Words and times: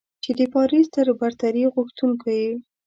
چې 0.23 0.31
د 0.39 0.41
پارس 0.53 0.85
تر 0.95 1.07
برتري 1.19 1.63
غوښتونکو 1.75 2.25
يې. 2.39 2.51